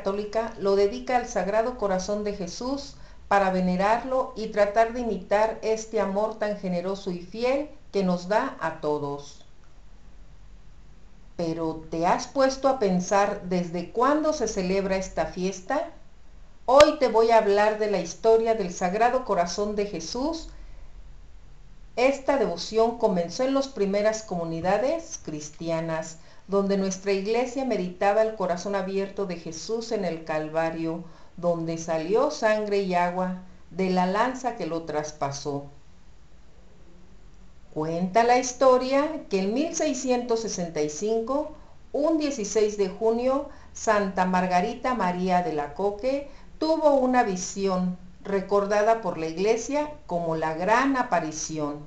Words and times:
Católica 0.00 0.54
lo 0.58 0.76
dedica 0.76 1.18
al 1.18 1.28
Sagrado 1.28 1.76
Corazón 1.76 2.24
de 2.24 2.32
Jesús 2.32 2.94
para 3.28 3.50
venerarlo 3.50 4.32
y 4.34 4.46
tratar 4.46 4.94
de 4.94 5.00
imitar 5.00 5.58
este 5.60 6.00
amor 6.00 6.38
tan 6.38 6.56
generoso 6.56 7.10
y 7.10 7.18
fiel 7.18 7.68
que 7.92 8.02
nos 8.02 8.26
da 8.26 8.56
a 8.60 8.80
todos. 8.80 9.44
Pero 11.36 11.84
¿te 11.90 12.06
has 12.06 12.28
puesto 12.28 12.66
a 12.68 12.78
pensar 12.78 13.42
desde 13.50 13.90
cuándo 13.90 14.32
se 14.32 14.48
celebra 14.48 14.96
esta 14.96 15.26
fiesta? 15.26 15.90
Hoy 16.64 16.98
te 16.98 17.08
voy 17.08 17.30
a 17.30 17.36
hablar 17.36 17.78
de 17.78 17.90
la 17.90 18.00
historia 18.00 18.54
del 18.54 18.72
Sagrado 18.72 19.26
Corazón 19.26 19.76
de 19.76 19.84
Jesús. 19.84 20.48
Esta 21.96 22.38
devoción 22.38 22.96
comenzó 22.96 23.42
en 23.42 23.52
las 23.52 23.68
primeras 23.68 24.22
comunidades 24.22 25.20
cristianas, 25.22 26.16
donde 26.50 26.76
nuestra 26.76 27.12
iglesia 27.12 27.64
meditaba 27.64 28.22
el 28.22 28.34
corazón 28.34 28.74
abierto 28.74 29.24
de 29.24 29.36
Jesús 29.36 29.92
en 29.92 30.04
el 30.04 30.24
Calvario, 30.24 31.04
donde 31.36 31.78
salió 31.78 32.32
sangre 32.32 32.80
y 32.82 32.94
agua 32.94 33.42
de 33.70 33.90
la 33.90 34.06
lanza 34.06 34.56
que 34.56 34.66
lo 34.66 34.82
traspasó. 34.82 35.66
Cuenta 37.72 38.24
la 38.24 38.38
historia 38.38 39.22
que 39.30 39.42
en 39.42 39.54
1665, 39.54 41.52
un 41.92 42.18
16 42.18 42.76
de 42.76 42.88
junio, 42.88 43.48
Santa 43.72 44.26
Margarita 44.26 44.94
María 44.94 45.44
de 45.44 45.52
la 45.52 45.74
Coque 45.74 46.28
tuvo 46.58 46.94
una 46.94 47.22
visión 47.22 47.96
recordada 48.24 49.00
por 49.00 49.18
la 49.18 49.28
iglesia 49.28 49.92
como 50.06 50.34
la 50.34 50.54
gran 50.54 50.96
aparición. 50.96 51.78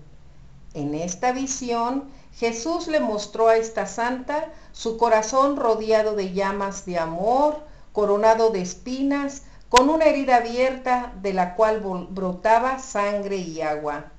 En 0.74 0.96
esta 0.96 1.34
visión, 1.34 2.06
Jesús 2.36 2.88
le 2.88 3.00
mostró 3.00 3.48
a 3.48 3.58
esta 3.58 3.86
santa 3.86 4.52
su 4.72 4.98
corazón 4.98 5.56
rodeado 5.56 6.16
de 6.16 6.34
llamas 6.34 6.86
de 6.86 6.98
amor, 6.98 7.60
coronado 7.92 8.50
de 8.50 8.62
espinas, 8.62 9.44
con 9.70 9.90
una 9.90 10.06
herida 10.06 10.38
abierta 10.38 11.14
de 11.22 11.34
la 11.34 11.56
cual 11.56 11.80
brotaba 12.10 12.80
sangre 12.80 13.38
y 13.38 13.62
agua. 13.62 14.12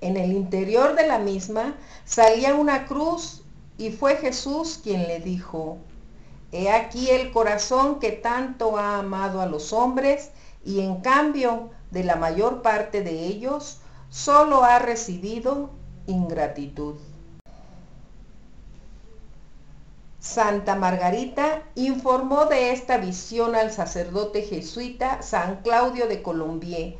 En 0.00 0.16
el 0.16 0.32
interior 0.32 0.94
de 0.94 1.06
la 1.06 1.18
misma 1.18 1.74
salía 2.04 2.54
una 2.54 2.86
cruz 2.86 3.42
y 3.78 3.90
fue 3.90 4.16
Jesús 4.16 4.80
quien 4.82 5.06
le 5.08 5.20
dijo, 5.20 5.78
He 6.52 6.70
aquí 6.70 7.10
el 7.10 7.32
corazón 7.32 8.00
que 8.00 8.12
tanto 8.12 8.76
ha 8.76 8.98
amado 8.98 9.40
a 9.40 9.46
los 9.46 9.72
hombres 9.72 10.30
y 10.64 10.80
en 10.80 11.00
cambio 11.00 11.70
de 11.90 12.04
la 12.04 12.16
mayor 12.16 12.62
parte 12.62 13.02
de 13.02 13.26
ellos 13.26 13.78
solo 14.10 14.62
ha 14.62 14.78
recibido 14.78 15.70
ingratitud. 16.06 16.96
Santa 20.18 20.74
Margarita 20.74 21.62
informó 21.74 22.46
de 22.46 22.72
esta 22.72 22.96
visión 22.96 23.54
al 23.54 23.72
sacerdote 23.72 24.42
jesuita 24.42 25.22
San 25.22 25.62
Claudio 25.62 26.08
de 26.08 26.22
Colombier, 26.22 26.96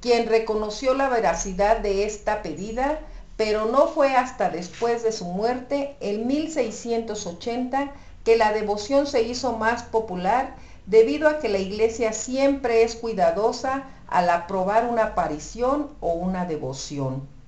quien 0.00 0.26
reconoció 0.28 0.94
la 0.94 1.08
veracidad 1.08 1.78
de 1.78 2.04
esta 2.04 2.42
pedida, 2.42 3.00
pero 3.36 3.66
no 3.66 3.88
fue 3.88 4.14
hasta 4.14 4.50
después 4.50 5.02
de 5.02 5.12
su 5.12 5.24
muerte, 5.24 5.96
en 6.00 6.26
1680, 6.26 7.92
que 8.24 8.36
la 8.36 8.52
devoción 8.52 9.06
se 9.06 9.22
hizo 9.22 9.56
más 9.56 9.82
popular 9.82 10.54
debido 10.86 11.28
a 11.28 11.38
que 11.38 11.48
la 11.48 11.58
iglesia 11.58 12.12
siempre 12.12 12.82
es 12.82 12.96
cuidadosa 12.96 13.84
al 14.06 14.30
aprobar 14.30 14.86
una 14.86 15.04
aparición 15.04 15.90
o 16.00 16.12
una 16.12 16.44
devoción. 16.44 17.39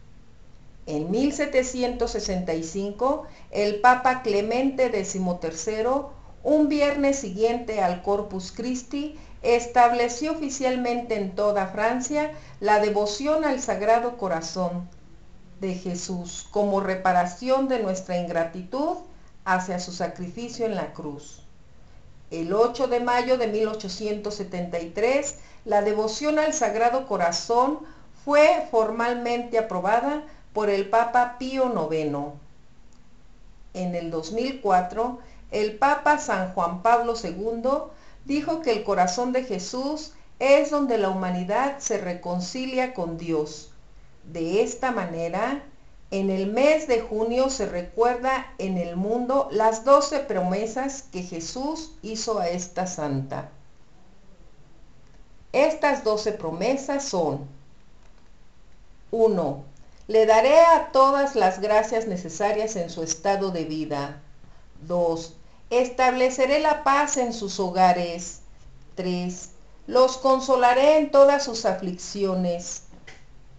En 0.87 1.13
1765, 1.13 3.27
el 3.51 3.81
Papa 3.81 4.23
Clemente 4.23 4.91
XIII, 4.91 5.87
un 6.43 6.69
viernes 6.69 7.21
siguiente 7.21 7.81
al 7.81 8.03
Corpus 8.03 8.51
Christi, 8.51 9.17
estableció 9.43 10.33
oficialmente 10.33 11.15
en 11.15 11.37
toda 11.37 11.69
Francia 11.69 12.33
la 12.59 12.81
devoción 12.81 13.45
al 13.45 13.61
Sagrado 13.61 14.17
Corazón 14.17 14.89
de 15.61 15.75
Jesús 15.75 16.49
como 16.51 16.81
reparación 16.81 17.69
de 17.69 17.79
nuestra 17.79 18.19
ingratitud 18.19 18.97
hacia 19.45 19.79
su 19.79 19.93
sacrificio 19.93 20.67
en 20.67 20.75
la 20.75 20.93
cruz. 20.93 21.45
El 22.33 22.53
8 22.53 22.89
de 22.89 22.99
mayo 23.01 23.39
de 23.39 23.47
1873, 23.47 25.37
la 25.65 25.83
devoción 25.83 26.41
al 26.41 26.55
Sagrado 26.55 27.07
Corazón 27.07 27.81
fue 28.25 28.67
formalmente 28.71 29.59
aprobada 29.59 30.25
por 30.53 30.71
el 30.71 30.89
Papa 30.89 31.37
Pío 31.39 31.73
IX. 31.91 32.17
En 33.75 33.95
el 33.95 34.11
2004, 34.11 35.19
el 35.51 35.79
Papa 35.79 36.19
San 36.19 36.53
Juan 36.53 36.83
Pablo 36.83 37.15
II 37.23 37.63
dijo 38.25 38.63
que 38.63 38.73
el 38.73 38.85
corazón 38.85 39.33
de 39.33 39.45
Jesús 39.45 40.13
es 40.39 40.71
donde 40.71 40.99
la 40.99 41.09
humanidad 41.09 41.79
se 41.79 41.99
reconcilia 41.99 42.95
con 42.95 43.17
Dios. 43.17 43.73
De 44.25 44.63
esta 44.63 44.91
manera, 44.91 45.63
en 46.11 46.31
el 46.31 46.47
mes 46.53 46.87
de 46.89 47.01
junio 47.01 47.49
se 47.49 47.67
recuerda 47.67 48.53
en 48.59 48.77
el 48.77 48.97
mundo 48.97 49.49
las 49.51 49.85
doce 49.85 50.19
promesas 50.21 51.03
que 51.11 51.23
Jesús 51.23 51.93
hizo 52.03 52.39
a 52.39 52.49
esta 52.49 52.87
santa. 52.87 53.49
Estas 55.53 56.05
doce 56.05 56.33
promesas 56.33 57.05
son 57.05 57.47
1. 59.11 59.72
Le 60.09 60.27
daré 60.27 60.59
a 60.59 60.91
todas 60.93 61.37
las 61.37 61.61
gracias 61.61 62.09
necesarias 62.09 62.75
en 62.75 62.91
su 62.91 63.03
estado 63.03 63.51
de 63.51 63.65
vida. 63.65 64.21
2. 64.87 65.35
Estableceré 65.71 66.59
la 66.59 66.83
paz 66.83 67.17
en 67.17 67.33
sus 67.33 67.61
hogares. 67.61 68.41
3. 68.97 69.51
Los 69.87 70.19
consolaré 70.19 70.99
en 70.99 71.11
todas 71.13 71.45
sus 71.45 71.65
aflicciones. 71.65 72.83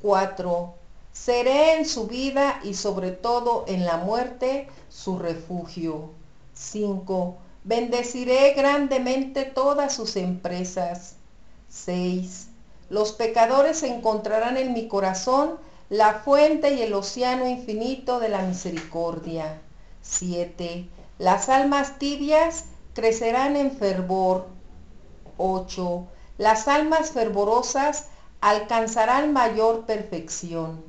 4. 0.01 0.73
Seré 1.13 1.75
en 1.75 1.85
su 1.85 2.07
vida 2.07 2.59
y 2.63 2.73
sobre 2.73 3.11
todo 3.11 3.63
en 3.67 3.85
la 3.85 3.97
muerte 3.97 4.67
su 4.89 5.17
refugio. 5.19 6.09
5. 6.53 7.37
Bendeciré 7.63 8.53
grandemente 8.53 9.45
todas 9.45 9.95
sus 9.95 10.17
empresas. 10.17 11.15
6. 11.69 12.47
Los 12.89 13.13
pecadores 13.13 13.81
encontrarán 13.83 14.57
en 14.57 14.73
mi 14.73 14.89
corazón 14.89 15.57
la 15.93 16.15
fuente 16.15 16.73
y 16.73 16.81
el 16.81 16.91
océano 16.95 17.47
infinito 17.47 18.19
de 18.19 18.27
la 18.27 18.41
misericordia. 18.41 19.61
7. 20.01 20.89
Las 21.19 21.49
almas 21.49 21.99
tibias 21.99 22.65
crecerán 22.95 23.55
en 23.55 23.69
fervor. 23.69 24.47
8. 25.37 26.07
Las 26.39 26.67
almas 26.67 27.11
fervorosas 27.11 28.07
alcanzarán 28.41 29.33
mayor 29.33 29.85
perfección. 29.85 30.83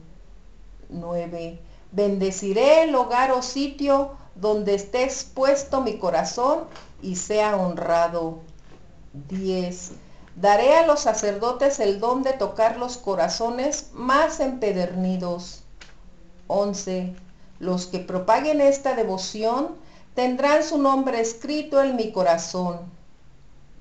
9. 0.88 1.60
Bendeciré 1.92 2.84
el 2.84 2.94
hogar 2.94 3.30
o 3.32 3.42
sitio 3.42 4.12
donde 4.34 4.74
esté 4.74 5.04
expuesto 5.04 5.82
mi 5.82 5.98
corazón 5.98 6.60
y 7.02 7.16
sea 7.16 7.58
honrado. 7.58 8.38
10. 9.28 9.92
Daré 10.36 10.74
a 10.74 10.86
los 10.86 11.00
sacerdotes 11.00 11.78
el 11.78 12.00
don 12.00 12.22
de 12.24 12.32
tocar 12.32 12.76
los 12.76 12.96
corazones 12.96 13.90
más 13.92 14.40
empedernidos. 14.40 15.62
11. 16.48 17.14
Los 17.60 17.86
que 17.86 18.00
propaguen 18.00 18.60
esta 18.60 18.94
devoción 18.94 19.76
tendrán 20.14 20.64
su 20.64 20.78
nombre 20.78 21.20
escrito 21.20 21.82
en 21.82 21.94
mi 21.94 22.10
corazón. 22.10 22.80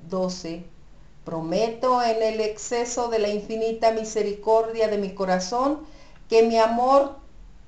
12. 0.09 0.63
Prometo 1.25 2.03
en 2.03 2.21
el 2.21 2.39
exceso 2.39 3.07
de 3.07 3.19
la 3.19 3.29
infinita 3.29 3.91
misericordia 3.91 4.88
de 4.89 4.97
mi 4.97 5.15
corazón 5.15 5.79
que 6.29 6.44
mi 6.44 6.57
amor 6.57 7.15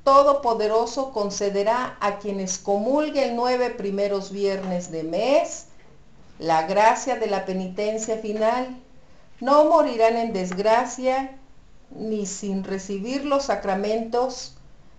todopoderoso 0.04 1.12
concederá 1.12 1.98
a 2.00 2.20
quienes 2.20 2.60
comulguen 2.60 3.36
nueve 3.36 3.72
primeros 3.72 4.32
viernes 4.32 4.92
de 4.92 5.04
mes 5.04 5.68
la 6.40 6.68
gracia 6.68 7.18
de 7.18 7.28
la 7.28 7.46
penitencia 7.46 8.18
final, 8.18 8.78
no 9.40 9.66
morirán 9.66 10.18
en 10.18 10.34
desgracia 10.34 11.38
ni 11.92 12.26
sin 12.26 12.64
recibir 12.64 13.26
los 13.26 13.46
sacramentos. 13.46 14.56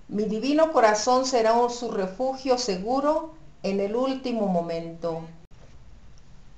Mi 0.08 0.24
divino 0.24 0.72
corazón 0.72 1.26
será 1.26 1.54
su 1.68 1.90
refugio 1.90 2.58
seguro 2.58 3.34
en 3.62 3.80
el 3.80 3.96
último 3.96 4.46
momento. 4.46 5.22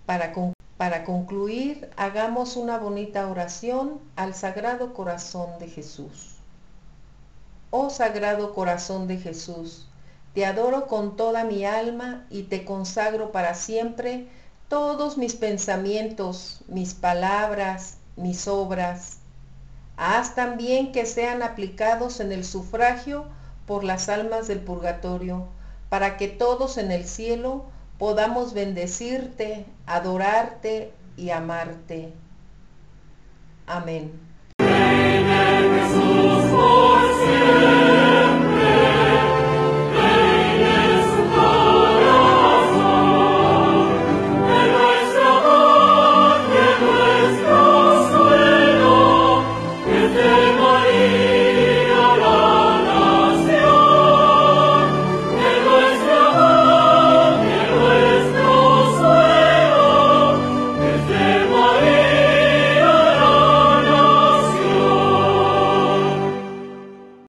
Para, 0.07 0.33
para 0.77 1.05
concluir, 1.05 1.91
hagamos 1.97 2.57
una 2.57 2.79
bonita 2.79 3.27
oración 3.29 4.01
al 4.17 4.35
Sagrado 4.35 4.95
Corazón 4.95 5.59
de 5.59 5.69
Jesús. 5.69 6.37
Oh 7.71 7.91
Sagrado 7.91 8.55
Corazón 8.55 9.09
de 9.09 9.19
Jesús, 9.19 9.87
te 10.35 10.47
adoro 10.47 10.87
con 10.87 11.17
toda 11.17 11.45
mi 11.45 11.65
alma 11.65 12.27
y 12.31 12.45
te 12.45 12.65
consagro 12.65 13.33
para 13.33 13.55
siempre 13.55 14.29
todos 14.69 15.17
mis 15.17 15.35
pensamientos, 15.35 16.61
mis 16.69 16.95
palabras, 16.95 17.97
mis 18.17 18.47
obras. 18.47 19.19
Haz 19.97 20.35
también 20.35 20.93
que 20.93 21.07
sean 21.07 21.43
aplicados 21.43 22.21
en 22.21 22.33
el 22.33 22.45
sufragio 22.45 23.25
por 23.67 23.83
las 23.83 24.09
almas 24.09 24.47
del 24.47 24.61
purgatorio, 24.61 25.47
para 25.89 26.17
que 26.17 26.29
todos 26.29 26.79
en 26.79 26.93
el 26.93 27.05
cielo 27.05 27.65
podamos 27.99 28.55
bendecirte, 28.55 29.67
adorarte 29.87 30.93
y 31.17 31.31
amarte. 31.31 32.13
Amén. 33.67 34.13